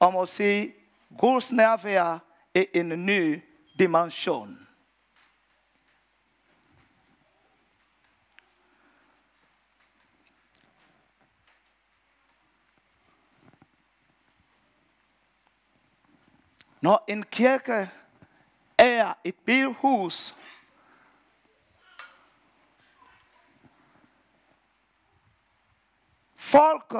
om 0.00 0.16
at 0.16 0.28
se 0.28 0.72
Guds 1.18 1.52
nærvær 1.52 2.18
i 2.54 2.66
en 2.74 3.06
ny 3.06 3.42
dimension. 3.78 4.66
Når 16.80 17.04
en 17.08 17.22
kirke 17.22 17.90
er 18.78 19.14
et 19.24 19.34
bilhus, 19.44 20.36
folk 26.40 26.94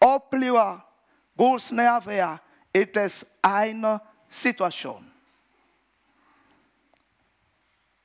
oplever 0.00 0.78
Guds 1.36 1.72
nærvær 1.72 2.36
i 2.74 2.84
deres 2.84 3.24
egne 3.42 3.98
situation. 4.28 5.12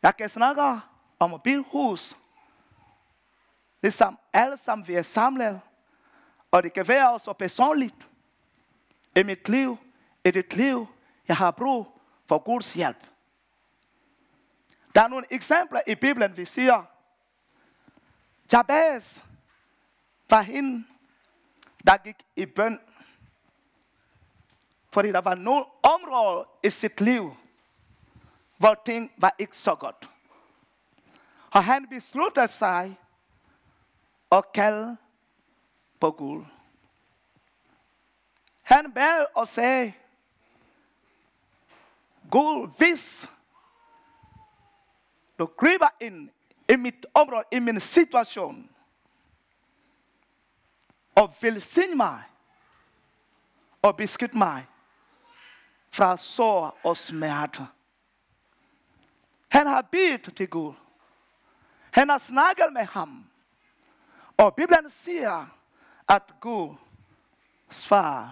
Jeg 0.01 0.17
kan 0.17 0.29
snakke 0.29 0.81
om 1.19 1.33
et 1.33 1.43
bilhus. 1.43 2.17
Ligesom 3.81 4.19
alle 4.33 4.57
sammen 4.57 4.87
vi 4.87 4.93
er 4.93 5.01
samlet. 5.01 5.61
Og 6.51 6.63
det 6.63 6.73
kan 6.73 6.87
være 6.87 7.11
også 7.11 7.33
personligt. 7.33 8.07
I 9.15 9.23
mit 9.23 9.49
liv, 9.49 9.77
i 10.25 10.31
dit 10.31 10.53
liv, 10.53 10.87
jeg 11.27 11.37
har 11.37 11.51
brug 11.51 12.01
for 12.27 12.37
Guds 12.37 12.73
hjælp. 12.73 13.07
Der 14.95 15.01
er 15.01 15.07
nogle 15.07 15.25
eksempler 15.29 15.81
i 15.87 15.95
Bibelen, 15.95 16.37
vi 16.37 16.45
siger, 16.45 16.83
Jabez 18.53 19.21
var 20.31 20.41
hende, 20.41 20.87
der 21.87 21.97
gik 21.97 22.25
i 22.35 22.45
bøn 22.45 22.79
fordi 24.93 25.11
der 25.11 25.21
var 25.21 25.35
nogle 25.35 25.65
områder 25.83 26.43
i 26.63 26.69
sit 26.69 27.01
liv, 27.01 27.35
hvor 28.57 28.81
ting 28.85 29.11
var 29.17 29.35
ikke 29.37 29.57
så 29.57 29.75
godt. 29.75 30.09
Og 31.51 31.63
han 31.63 31.87
besluttede 31.87 32.47
sig 32.47 32.97
at 34.31 34.51
kalde 34.53 34.97
på 35.99 36.11
Gud. 36.11 36.45
Han 38.61 38.91
bad 38.93 39.25
og 39.35 39.47
sagde, 39.47 39.93
Gud, 42.31 42.77
hvis 42.77 43.29
du 45.39 45.45
griber 45.45 45.89
ind 45.99 46.29
i 46.69 46.75
mit 46.75 47.05
område, 47.13 47.43
i 47.51 47.59
min 47.59 47.79
situation, 47.79 48.70
og 51.15 51.35
velsigne 51.41 51.95
mig, 51.95 52.23
og 53.81 53.97
beskytte 53.97 54.37
mig, 54.37 54.67
fra 55.91 56.17
sår 56.17 56.79
og 56.83 56.97
smerte. 56.97 57.67
Han 59.51 59.67
har 59.67 59.81
bedt 59.81 60.35
til 60.37 60.49
Gud. 60.49 60.73
Han 61.91 62.09
har 62.09 62.17
snakket 62.17 62.73
med 62.73 62.85
ham. 62.85 63.29
Og 64.37 64.55
Bibelen 64.55 64.89
siger, 64.89 65.45
at 66.07 66.23
Gud 66.39 66.75
svarer 67.69 68.29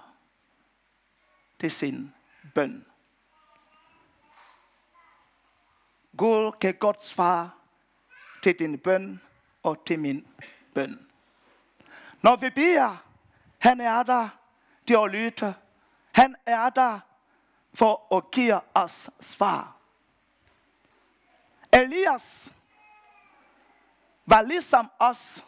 til 1.60 1.72
sin 1.72 2.14
bøn. 2.56 2.86
Gud 6.18 6.52
kan 6.62 6.74
godt 6.74 7.04
svare 7.04 7.52
til 8.44 8.60
din 8.60 8.80
bøn 8.80 9.22
og 9.64 9.86
til 9.86 10.00
min 10.00 10.28
bøn. 10.74 11.09
Når 12.22 12.36
vi 12.36 12.50
beder, 12.50 12.98
han 13.60 13.82
er 13.82 14.04
der 14.04 14.30
til 14.88 14.94
at 14.94 15.12
lytte. 15.12 15.56
Han 16.12 16.36
er 16.46 16.70
der 16.70 17.00
for 17.74 18.16
at 18.18 18.32
give 18.32 18.62
os 18.74 19.10
svar. 19.20 19.76
Elias 21.74 22.54
var 24.26 24.42
ligesom 24.42 24.92
os. 25.00 25.46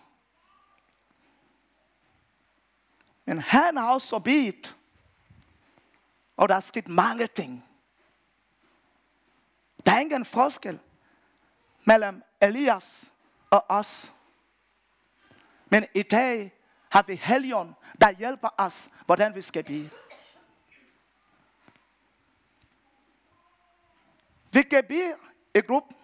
Men 3.26 3.40
han 3.40 3.78
har 3.78 3.92
også 3.92 4.20
bedt. 4.20 4.78
Og 6.38 6.50
der 6.50 6.56
er 6.56 6.60
sket 6.60 6.88
mange 6.88 7.28
ting. 7.28 7.66
Der 9.86 9.92
er 9.92 10.00
ingen 10.00 10.26
forskel 10.26 10.80
mellem 11.84 12.24
Elias 12.42 13.12
og 13.50 13.66
os. 13.70 14.14
Men 15.70 15.86
i 15.94 16.04
dag 16.04 16.54
har 16.92 17.02
vi 17.02 17.16
Helion, 17.16 17.76
der 18.02 18.12
hjælper 18.12 18.50
os, 18.58 18.90
hvordan 19.06 19.36
vi 19.36 19.42
skal 19.42 19.64
blive. 19.64 19.90
Vi 24.52 24.62
kan 24.62 24.84
blive 24.86 25.16
i 25.56 25.60
gruppe, 25.60 25.96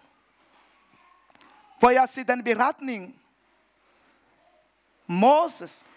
hvor 1.78 1.90
jeg 1.90 2.08
ser 2.08 2.22
den 2.22 2.44
beretning, 2.44 3.20
Moses 5.06 5.88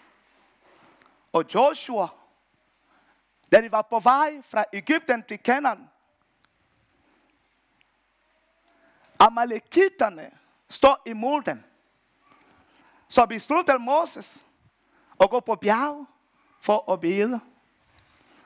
og 1.32 1.54
Joshua, 1.54 2.08
da 3.52 3.60
de 3.60 3.72
var 3.72 3.82
på 3.82 3.98
vej 3.98 4.42
fra 4.42 4.64
Ægypten 4.72 5.22
til 5.22 5.38
Canaan. 5.38 5.90
Amalekiterne 9.18 10.30
står 10.68 11.02
imod 11.06 11.42
dem. 11.42 11.62
Så 13.08 13.26
beslutter 13.26 13.78
Moses 13.78 14.44
og 15.22 15.30
gå 15.30 15.40
på 15.40 15.54
bjerg 15.54 16.06
for 16.60 16.92
at 16.92 17.00
bede. 17.00 17.40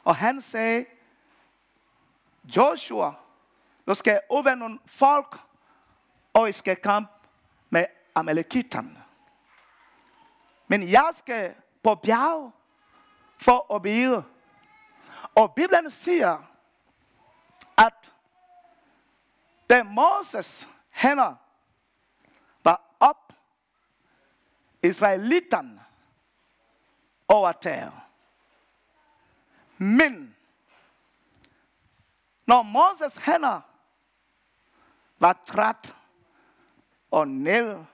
Og 0.05 0.17
han 0.17 0.41
sagde, 0.41 0.87
Joshua, 2.45 3.15
du 3.87 3.95
skal 3.95 4.21
over 4.29 4.55
nogle 4.55 4.79
folk, 4.87 5.37
og 6.35 6.49
I 6.49 6.53
skal 6.53 6.77
kampe 6.77 7.13
med 7.71 7.87
Amalekitan. 8.15 8.99
Men 10.67 10.91
jeg 10.91 11.11
skal 11.15 11.55
på 11.83 11.95
bjerg 11.95 12.53
for 13.39 13.75
at 13.75 13.83
bede. 13.83 14.25
Og 15.35 15.55
Bibelen 15.55 15.91
siger, 15.91 16.39
at 17.77 18.13
da 19.71 19.83
Moses 19.83 20.69
hænder 20.91 21.35
var 22.65 22.81
op, 23.01 23.33
over 27.29 27.53
terre. 27.53 28.01
Men 29.79 30.37
når 32.47 32.63
Moses 32.63 33.17
hænder 33.17 33.61
var 35.19 35.43
træt 35.47 35.95
og 37.11 37.29
ned, 37.29 37.85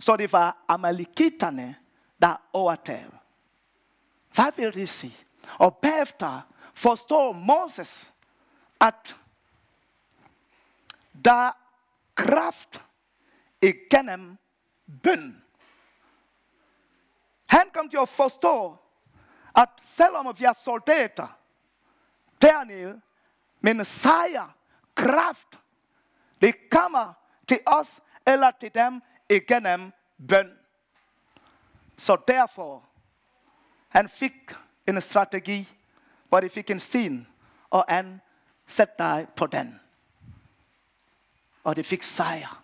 så 0.00 0.16
det 0.16 0.32
var 0.32 0.56
Amalekiterne, 0.68 1.76
der 2.22 2.36
overtager. 2.52 3.10
Hvad 4.34 4.52
vil 4.56 4.74
det 4.74 4.88
sige? 4.88 5.16
Og 5.58 5.76
bagefter 5.76 6.40
forstår 6.74 7.32
Moses, 7.32 8.14
at 8.80 9.16
der 11.24 11.32
er 11.32 11.52
kraft 12.14 12.84
igennem 13.62 14.38
bøn. 15.02 15.42
Han 17.48 17.70
kom 17.74 17.88
til 17.88 17.98
at 18.02 18.08
forstå, 18.08 18.76
at 19.56 19.68
selvom 19.82 20.38
vi 20.38 20.44
er 20.44 20.52
soldater 20.52 21.38
dernede, 22.42 23.00
men 23.60 23.84
sejr, 23.84 24.56
kraft, 24.94 25.58
det 26.40 26.70
kommer 26.70 27.14
til 27.48 27.60
os 27.66 28.00
eller 28.26 28.50
til 28.60 28.74
dem 28.74 29.02
igennem 29.28 29.92
bøn. 30.28 30.58
Så 31.96 32.16
derfor, 32.28 32.88
han 33.88 34.08
fik 34.08 34.54
en 34.86 35.00
strategi, 35.00 35.76
hvor 36.28 36.40
de 36.40 36.50
fik 36.50 36.70
en 36.70 36.80
sin, 36.80 37.26
og 37.70 37.84
han 37.88 38.20
satte 38.66 38.94
dig 38.98 39.28
på 39.36 39.46
den. 39.46 39.80
Og 41.64 41.76
de 41.76 41.84
fik 41.84 42.02
sejr. 42.02 42.62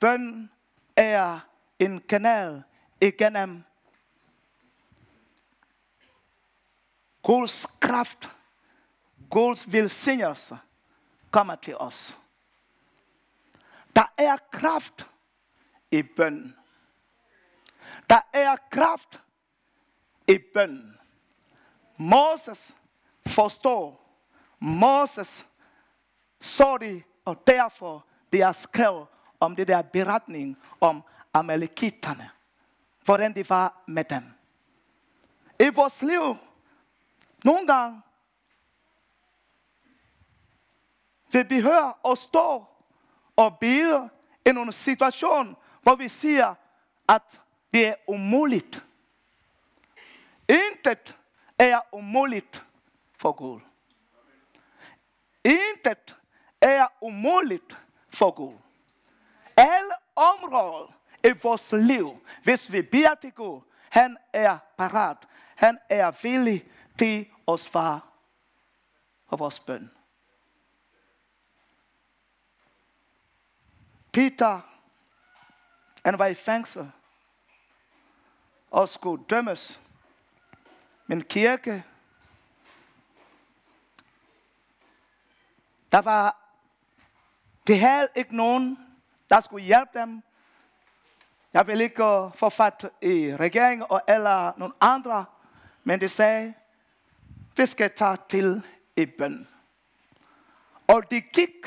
Bøn 0.00 0.50
er 0.96 1.40
en 1.78 2.00
kanal 2.00 2.62
igennem 3.06 3.64
Guds 7.22 7.66
kraft, 7.80 8.28
Guds 9.30 9.72
velsignelse 9.72 10.58
kommer 11.30 11.54
til 11.54 11.76
os. 11.76 12.18
Der 13.96 14.12
er 14.16 14.36
kraft 14.52 15.06
i 15.90 16.02
bøn. 16.02 16.56
Der 18.10 18.20
er 18.32 18.56
kraft 18.70 19.20
i 20.28 20.38
bøn. 20.54 20.98
Moses 21.96 22.76
forstår. 23.26 24.00
Moses 24.58 25.46
så 26.40 26.76
det, 26.78 27.02
og 27.24 27.46
derfor 27.46 28.06
det 28.32 28.42
er 28.42 28.52
skrevet 28.52 29.06
om 29.40 29.56
det 29.56 29.68
der 29.68 29.82
beretning 29.82 30.56
om 30.80 31.02
amalekitterne. 31.32 32.30
Hvordan 33.04 33.34
det 33.34 33.50
var 33.50 33.82
med 33.86 34.04
dem. 34.04 34.22
I 35.60 35.68
vores 35.68 36.02
liv, 36.02 36.36
nogle 37.44 37.66
gange, 37.66 38.02
vil 41.32 41.50
vi 41.50 41.60
høre 41.60 41.92
og 41.92 42.18
stå 42.18 42.64
og 43.36 43.58
bede 43.58 44.10
i 44.46 44.48
en 44.48 44.72
situation, 44.72 45.56
hvor 45.82 45.94
vi 45.94 46.08
siger, 46.08 46.54
at 47.08 47.40
det 47.74 47.86
er 47.86 47.94
umuligt. 48.08 48.84
Intet 50.48 51.18
er 51.58 51.80
umuligt 51.92 52.64
for 53.18 53.32
Gud. 53.32 53.60
Intet 55.44 56.16
er 56.60 56.86
umuligt 57.00 57.78
for 58.08 58.30
Gud. 58.30 58.58
Alle 59.56 59.92
områder 60.16 60.92
i 61.24 61.32
vores 61.42 61.72
liv, 61.72 62.26
hvis 62.42 62.72
vi 62.72 62.82
beder 62.82 63.14
til 63.14 63.32
Gud, 63.32 63.60
han 63.90 64.16
er 64.32 64.58
parat. 64.78 65.16
Han 65.56 65.78
er 65.88 66.12
villig 66.22 66.70
til 66.98 67.30
at 67.48 67.60
svare 67.60 68.00
på 69.28 69.36
vores 69.36 69.60
bøn. 69.60 69.90
Peter, 74.12 74.60
han 76.04 76.18
var 76.18 76.26
i 76.26 76.34
fængsel 76.34 76.92
og 78.70 78.88
skulle 78.88 79.24
dømmes. 79.30 79.80
Men 81.06 81.24
kirke, 81.24 81.84
der 85.92 85.98
var, 85.98 86.36
det 87.66 87.80
havde 87.80 88.08
ikke 88.14 88.36
nogen, 88.36 88.78
der 89.30 89.40
skulle 89.40 89.64
hjælpe 89.64 89.98
dem. 89.98 90.22
Jeg 91.54 91.66
vil 91.66 91.80
ikke 91.80 92.30
få 92.34 92.48
fat 92.48 92.90
i 93.02 93.36
regeringen 93.36 93.86
eller 94.08 94.52
nogen 94.56 94.74
andre, 94.80 95.24
men 95.84 96.00
de 96.00 96.08
sagde, 96.08 96.54
vi 97.56 97.66
skal 97.66 97.90
tage 97.96 98.16
til 98.28 98.62
i 98.96 99.06
bøn. 99.06 99.48
Og 100.86 101.10
de 101.10 101.20
gik. 101.20 101.66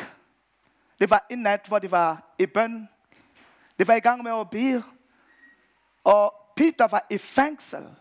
Det 0.99 1.09
var 1.09 1.25
en 1.29 1.39
nat, 1.39 1.67
hvor 1.67 1.79
de 1.79 1.91
var 1.91 2.35
i 2.39 2.45
bøn. 2.45 2.89
De 3.79 3.87
var 3.87 3.93
i 3.93 3.99
gang 3.99 4.23
med 4.23 4.39
at 4.39 4.49
bede. 4.49 4.83
Og 6.03 6.33
Peter 6.55 6.87
var 6.87 7.05
i 7.09 7.17
fængsel. 7.17 7.95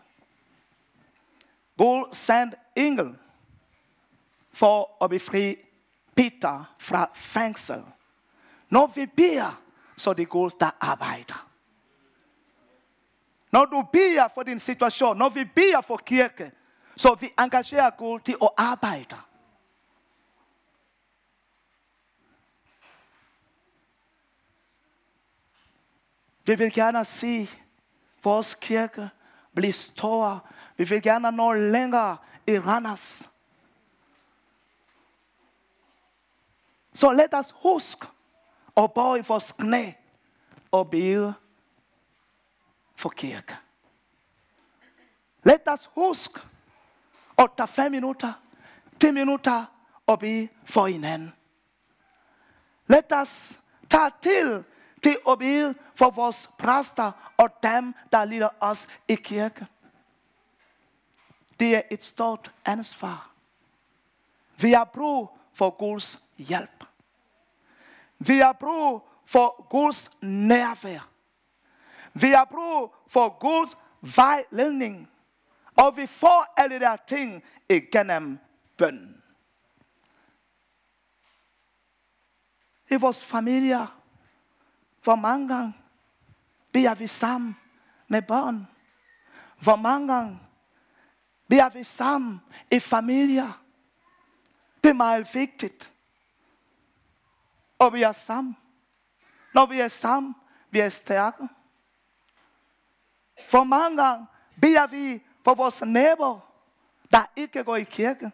Gud 1.77 2.13
sendte 2.13 2.57
engel 2.75 3.17
for 4.51 5.03
at 5.03 5.09
befri 5.09 5.57
Peter 6.15 6.75
fra 6.79 7.09
fængsel. 7.13 7.83
Når 8.69 8.87
vi 8.87 9.05
beder, 9.05 9.61
så 9.97 10.13
det 10.13 10.29
Gud, 10.29 10.51
der 10.59 10.69
arbejder. 10.79 11.46
Når 13.51 13.65
du 13.65 13.87
beder 13.93 14.27
for 14.33 14.43
din 14.43 14.59
situation, 14.59 15.17
når 15.17 15.29
vi 15.29 15.45
beder 15.45 15.81
for 15.81 15.97
kirke, 15.97 16.51
Så 16.97 17.15
vi 17.15 17.29
engagerer 17.39 17.89
Gud 17.89 18.19
til 18.19 18.35
at 18.41 18.49
arbejde. 18.57 19.15
Vi 26.45 26.55
vil 26.55 26.73
gerne 26.73 27.05
se 27.05 27.49
vores 28.23 28.55
kirke 28.55 29.09
blive 29.55 29.73
større. 29.73 30.39
Vi 30.77 30.83
vil 30.83 31.01
gerne 31.01 31.31
nå 31.31 31.53
længere 31.53 32.17
i 32.47 32.59
Randers. 32.59 33.29
Så 36.93 37.11
lad 37.11 37.33
os 37.33 37.53
huske 37.55 38.07
at 38.77 38.93
bøje 38.93 39.25
vores 39.27 39.51
knæ 39.51 39.91
og 40.71 40.89
bede 40.89 41.33
for 42.97 43.09
kirke. 43.09 43.57
Lad 45.43 45.67
os 45.67 45.89
huske 45.95 46.39
at 47.37 47.49
tage 47.57 47.67
fem 47.67 47.91
minutter, 47.91 48.33
ti 48.99 49.11
minutter 49.11 49.65
og 50.07 50.19
bede 50.19 50.47
for 50.65 50.87
hinanden. 50.87 51.33
Lad 52.87 53.11
os 53.13 53.59
tage 53.89 54.11
til 54.21 54.63
til 55.03 55.17
at 55.29 55.39
bede 55.39 55.75
for 55.95 56.09
vores 56.09 56.49
præster 56.57 57.33
og 57.37 57.49
dem, 57.63 57.95
der 58.11 58.25
lider 58.25 58.49
os 58.59 58.87
i 59.07 59.15
kirke. 59.15 59.67
Det 61.59 61.75
er 61.75 61.81
et 61.91 62.05
stort 62.05 62.51
ansvar. 62.65 63.31
Vi 64.57 64.71
har 64.71 64.83
brug 64.83 65.39
for 65.53 65.69
Guds 65.69 66.23
hjælp. 66.37 66.83
Vi 68.19 68.37
har 68.37 68.53
brug 68.53 69.09
for 69.25 69.67
Guds 69.69 70.11
nærvær. 70.21 71.09
Vi 72.21 72.27
har 72.27 72.45
brug 72.45 72.95
for 73.07 73.39
Guds 73.39 73.77
vejledning. 74.01 75.09
Og 75.77 75.97
vi 75.97 76.07
får 76.07 76.53
alle 76.57 76.79
de 76.79 76.97
ting 77.07 77.43
igennem 77.69 78.39
bøn. 78.77 79.23
I 82.89 82.95
vores 82.95 83.25
familier, 83.25 84.01
hvor 85.03 85.15
mange 85.15 85.47
gange 85.47 85.73
beder 86.71 86.95
vi 86.95 87.07
sammen 87.07 87.57
med 88.07 88.21
børn? 88.21 88.67
Hvor 89.61 89.75
mange 89.75 90.13
gange 90.13 90.39
beder 91.47 91.69
vi 91.69 91.83
sammen 91.83 92.41
i 92.71 92.79
familier? 92.79 93.63
Det 94.83 94.89
er 94.89 94.93
meget 94.93 95.33
vigtigt. 95.33 95.93
Og 97.79 97.93
vi 97.93 98.01
er 98.01 98.11
sammen. 98.11 98.57
Når 99.53 99.65
vi 99.65 99.79
er 99.79 99.87
sammen, 99.87 100.35
vi 100.69 100.79
er 100.79 100.89
stærke. 100.89 101.47
For 103.45 103.63
mange 103.63 104.03
gange 104.03 104.27
beder 104.61 104.87
vi 104.87 105.23
for 105.43 105.53
vores 105.55 105.81
naboer, 105.81 106.39
der 107.11 107.25
ikke 107.35 107.63
går 107.63 107.75
i 107.75 107.83
kirke. 107.83 108.31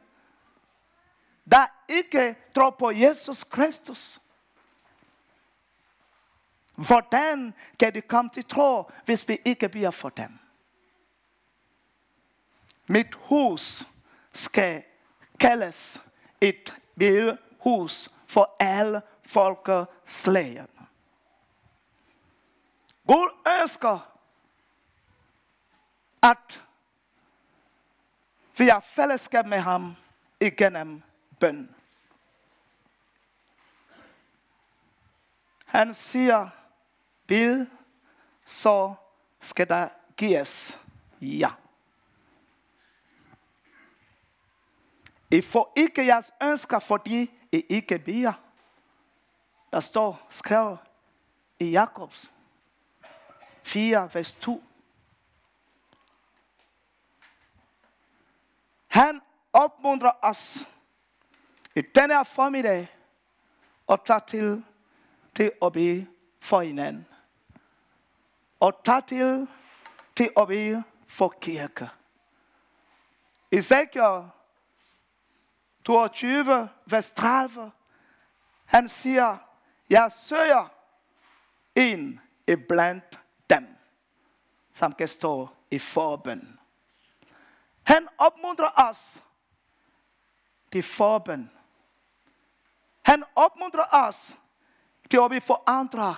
Der 1.52 1.66
ikke 1.88 2.36
tror 2.56 2.70
på 2.70 2.92
Jesus 2.92 3.44
Kristus. 3.44 4.22
Hvordan 6.76 7.54
kan 7.80 7.94
de 7.94 8.02
komme 8.02 8.32
til 8.32 8.46
tro, 8.46 8.92
hvis 9.06 9.28
vi 9.28 9.40
ikke 9.46 9.70
beder 9.70 9.92
for 9.92 10.10
dem? 10.10 10.40
Mit 12.88 13.16
hus 13.16 13.88
skal 14.34 14.84
kaldes 15.40 16.02
et 16.42 16.82
hus 17.60 18.12
for 18.28 18.56
alle 18.60 19.02
folkeslag. 19.24 20.66
Gud 23.08 23.30
ønsker, 23.62 24.13
at 26.24 26.64
vi 28.58 28.68
har 28.68 28.80
fællesskab 28.80 29.46
med 29.46 29.60
ham 29.60 29.96
igennem 30.40 31.02
bøn. 31.40 31.76
Han 35.66 35.94
siger, 35.94 36.50
vil, 37.28 37.70
så 38.46 38.94
skal 39.42 39.70
der 39.70 39.90
gives 40.18 40.80
ja. 41.22 41.52
I 45.32 45.42
får 45.42 45.74
ikke 45.76 46.06
jeres 46.06 46.32
ønsker, 46.44 46.80
fordi 46.80 47.32
I 47.52 47.66
ikke 47.70 48.00
beder. 48.00 48.34
Der 49.72 49.80
står 49.80 50.28
skrevet 50.30 50.78
i 51.60 51.70
Jakobs 51.70 52.34
4, 53.64 54.10
vers 54.14 54.34
2. 54.34 54.64
Han 58.94 59.22
opmuntrer 59.54 60.12
os 60.22 60.70
i 61.76 61.82
denne 61.82 62.26
formiddag 62.26 62.88
og 63.88 64.06
tager 64.06 64.20
til, 64.20 64.64
til 65.36 65.52
at 65.62 65.72
bede 65.72 66.08
for 66.40 66.62
hinanden 66.62 67.08
og 68.60 68.82
tage 68.86 69.02
til, 69.02 69.48
til 70.16 70.30
at 70.38 70.48
bede 70.48 70.84
for 71.08 71.30
kirke. 71.42 71.90
Ezekiel 73.52 74.30
22, 75.86 76.70
vers 76.86 77.12
30, 77.12 77.72
han 78.66 78.90
siger, 78.90 79.38
jeg 79.90 80.12
søger 80.12 80.68
en 81.76 82.20
iblandt 82.48 83.20
dem, 83.50 83.68
som 84.74 84.94
kan 84.94 85.08
stå 85.08 85.48
i 85.72 85.80
forbøn. 85.80 86.60
Han 87.94 88.08
opmuntrer 88.18 88.90
os 88.90 89.24
til 90.72 90.84
forbøn. 90.84 91.52
Han 93.06 93.24
opmuntrer 93.36 93.86
os 93.92 94.36
til 95.10 95.20
at 95.24 95.30
blive 95.30 95.42
forandret 95.42 96.16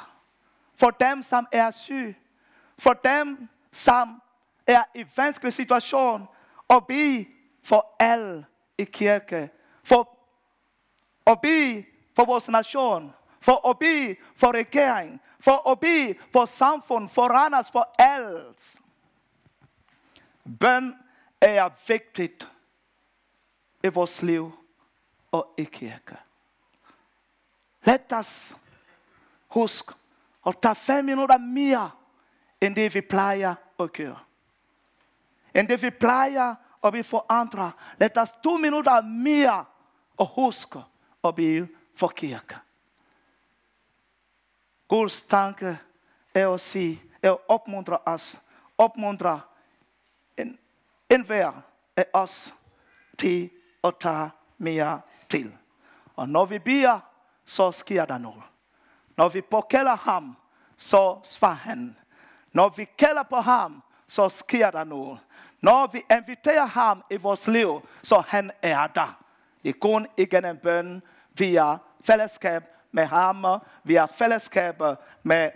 for 0.76 0.90
dem, 0.90 1.22
som 1.22 1.48
er 1.52 1.72
syge 1.72 2.18
for 2.80 2.94
dem, 2.94 3.50
som 3.72 4.22
er 4.68 4.84
i 4.96 5.06
vanskelig 5.16 5.54
situation, 5.54 6.28
og 6.68 6.88
bede 6.88 7.26
for 7.64 7.96
alle 8.00 8.46
i 8.78 8.84
kirke. 8.84 9.50
For 9.84 10.18
at 11.28 11.42
bede 11.42 11.86
for 12.16 12.26
vores 12.26 12.50
nation. 12.50 13.14
For 13.42 13.70
at 13.70 13.80
bede 13.80 14.16
for 14.36 14.52
regering. 14.52 15.22
For 15.40 15.72
at 15.72 15.80
bede 15.80 16.16
for 16.32 16.46
samfund, 16.46 17.10
for 17.10 17.28
Randers, 17.28 17.72
for 17.72 17.96
alt. 18.00 18.80
Bøn 20.60 21.05
er 21.41 21.69
vigtigt 21.88 22.52
i 23.84 23.88
vores 23.88 24.21
liv 24.21 24.52
og 25.32 25.54
i 25.58 25.63
kirke. 25.63 26.17
Lad 27.84 28.13
os 28.13 28.56
huske 29.48 29.93
at 30.45 30.58
tage 30.62 30.76
fem 30.76 31.06
minutter 31.06 31.38
mere 31.38 31.91
end 32.62 32.76
det 32.76 32.93
vi 32.93 33.02
plejer 33.02 33.56
at 33.80 33.93
gøre. 33.93 34.19
End 35.56 35.67
det 35.67 35.82
vi 35.82 35.89
plejer 35.89 36.56
at 36.84 36.91
blive 36.91 37.04
for 37.04 37.26
andre. 37.30 37.71
Lad 37.98 38.17
os 38.17 38.32
to 38.43 38.58
minutter 38.58 39.02
mere 39.02 39.65
og 40.17 40.28
huske 40.28 40.80
at 41.24 41.36
blive 41.36 41.67
for 41.95 42.08
kirke. 42.08 42.58
Guds 44.88 45.24
tanke 45.24 45.78
er 46.34 46.50
at 46.50 46.62
sige, 46.62 47.04
er 47.21 47.32
at 47.32 47.38
opmuntre 47.48 47.98
os, 48.06 48.41
opmuntre 48.78 49.41
en, 51.10 51.26
hver 51.26 51.52
af 51.96 52.06
os 52.13 52.54
til 53.18 53.50
at 53.84 53.94
tage 54.00 54.30
mere 54.58 55.02
til. 55.30 55.54
Og 56.15 56.30
når 56.30 56.46
vi 56.46 56.60
beder, 56.60 57.00
så 57.46 57.72
sker 57.72 58.06
der 58.06 58.18
noget. 58.18 58.44
Når 59.18 59.30
vi 59.30 59.41
påkalder 59.41 59.96
ham, 59.96 60.38
så 60.78 61.20
svarer 61.24 61.54
han. 61.54 61.98
Når 62.54 62.70
vi 62.70 62.88
kalder 62.98 63.24
på 63.24 63.36
ham, 63.36 63.84
så 64.08 64.30
sker 64.30 64.72
der 64.72 64.84
noget. 64.84 65.20
Når 65.62 65.88
vi 65.88 66.04
inviterer 66.12 66.65
ham 66.65 67.04
i 67.10 67.18
vores 67.18 67.48
liv, 67.48 67.88
så 68.04 68.24
han 68.28 68.52
er 68.62 68.88
der. 68.88 69.22
Det 69.63 69.70
er 69.70 69.80
kun 69.82 70.08
igennem 70.18 70.58
bøn, 70.58 71.02
via 71.38 71.78
fællesskab 72.04 72.63
med 72.91 73.06
ham, 73.06 73.46
via 73.84 74.06
fællesskab 74.06 74.82
med 75.24 75.52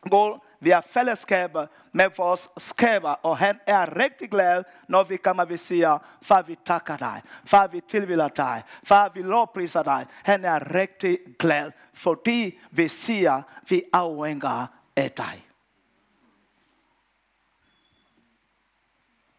Gud, 0.00 0.38
vi 0.60 0.70
har 0.70 0.84
fællesskab 0.90 1.56
med 1.92 2.10
vores 2.16 2.48
skaber, 2.58 3.10
og 3.10 3.38
han 3.38 3.60
er 3.66 3.96
rigtig 3.96 4.30
glad, 4.30 4.64
når 4.88 5.04
vi 5.04 5.16
kommer 5.16 5.42
og 5.42 5.48
vi 5.48 5.56
siger, 5.56 5.98
far 6.22 6.42
vi 6.42 6.58
takker 6.66 6.96
dig, 6.96 7.22
far 7.44 7.66
vi 7.66 7.80
tilvilder 7.88 8.28
dig, 8.28 8.62
far 8.84 9.08
vi 9.14 9.22
lovpriser 9.22 9.82
dig. 9.82 10.06
Han 10.22 10.44
er 10.44 10.74
rigtig 10.74 11.18
glad, 11.38 11.72
fordi 11.94 12.58
vi 12.70 12.88
siger, 12.88 13.42
vi 13.68 13.82
afhænger 13.92 14.66
af 14.96 15.10
dig. 15.10 15.46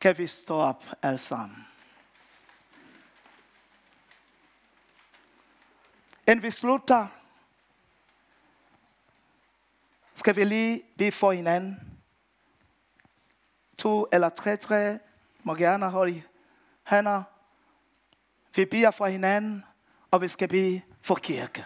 kan 0.02 0.18
vi 0.18 0.28
stå 0.28 0.56
op 0.56 0.84
alle 1.02 1.18
sammen. 1.18 1.68
Inden 6.28 6.44
vi 6.44 6.52
slutter, 6.52 7.08
skal 10.18 10.36
vi 10.36 10.44
lige 10.44 10.84
bede 10.98 11.12
for 11.12 11.32
hinanden. 11.32 12.00
To 13.78 14.08
eller 14.12 14.30
tre 14.30 14.58
tre 14.58 15.00
må 15.44 15.56
gerne 15.56 15.90
holde 15.90 16.24
hænder. 16.84 17.24
vi 18.56 18.66
beder 18.66 18.92
for 18.92 19.06
hinanden, 19.06 19.66
og 20.12 20.22
vi 20.22 20.28
skal 20.28 20.48
bede 20.48 20.82
for 21.02 21.16
kirke. 21.16 21.66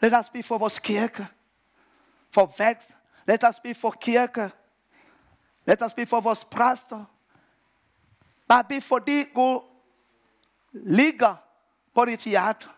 Lad 0.00 0.12
os 0.12 0.30
bede 0.30 0.42
for 0.42 0.58
vores 0.58 0.78
kirke. 0.78 1.28
For 2.30 2.54
vækst. 2.58 2.90
Lad 3.26 3.44
os 3.44 3.60
bede 3.60 3.74
for 3.74 3.90
kirke. 3.90 4.50
Lad 5.64 5.82
os 5.82 5.94
bede 5.94 6.06
for 6.06 6.20
vores 6.20 6.44
præster. 6.44 7.04
Bare 8.48 8.64
bede 8.64 8.80
for 8.80 8.98
de 8.98 9.26
Gud 9.34 9.60
ligger 10.72 11.36
på 11.94 12.04
dit 12.04 12.20
hjerte. 12.20 12.68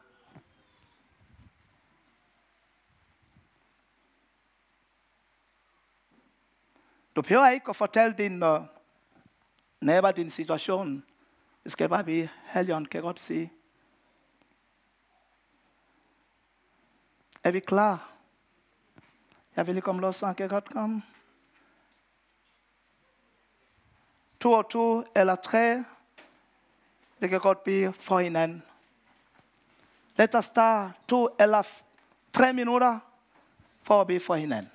Du 7.16 7.22
behøver 7.22 7.48
ikke 7.48 7.68
at 7.68 7.76
fortælle 7.76 8.14
din 8.18 8.42
uh, 8.42 8.60
nabo 9.80 10.10
din 10.10 10.30
situation. 10.30 11.04
Det 11.64 11.72
skal 11.72 11.88
bare 11.88 12.04
blive 12.04 12.28
helgen, 12.44 12.86
kan 12.86 12.98
jeg 12.98 13.02
godt 13.02 13.20
sige. 13.20 13.52
Er 17.44 17.50
vi 17.50 17.60
klar? 17.60 18.12
Jeg 19.56 19.66
vil 19.66 19.76
ikke 19.76 19.88
om 19.88 19.98
lov 19.98 20.12
kan 20.12 20.36
jeg 20.38 20.50
godt 20.50 20.70
komme? 20.70 21.02
To 24.40 24.52
og 24.52 24.70
to 24.70 25.04
eller 25.16 25.34
tre. 25.34 25.84
Det 27.20 27.30
kan 27.30 27.40
godt 27.40 27.64
blive 27.64 27.92
for 27.92 28.20
hinanden. 28.20 28.62
Lad 30.16 30.34
os 30.34 30.48
tage 30.48 30.92
to 31.08 31.28
eller 31.40 31.62
tre 32.32 32.52
minutter 32.52 32.98
for 33.82 34.00
at 34.00 34.06
blive 34.06 34.20
for 34.20 34.34
hinanden. 34.34 34.71